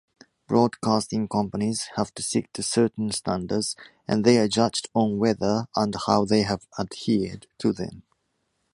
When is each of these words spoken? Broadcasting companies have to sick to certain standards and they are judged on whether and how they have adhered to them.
Broadcasting 0.47 1.27
companies 1.27 1.89
have 1.95 2.11
to 2.15 2.23
sick 2.23 2.51
to 2.53 2.63
certain 2.63 3.11
standards 3.11 3.75
and 4.07 4.23
they 4.23 4.39
are 4.39 4.47
judged 4.47 4.89
on 4.95 5.19
whether 5.19 5.67
and 5.75 5.93
how 6.07 6.25
they 6.25 6.41
have 6.41 6.65
adhered 6.79 7.45
to 7.59 7.71
them. 7.71 8.01